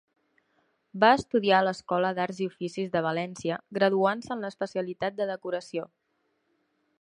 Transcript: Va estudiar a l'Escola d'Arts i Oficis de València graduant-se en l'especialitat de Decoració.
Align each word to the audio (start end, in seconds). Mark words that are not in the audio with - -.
Va 1.03 1.09
estudiar 1.17 1.57
a 1.59 1.65
l'Escola 1.67 2.11
d'Arts 2.19 2.39
i 2.45 2.47
Oficis 2.53 2.89
de 2.95 3.03
València 3.09 3.59
graduant-se 3.79 4.33
en 4.37 4.43
l'especialitat 4.47 5.21
de 5.21 5.29
Decoració. 5.35 5.87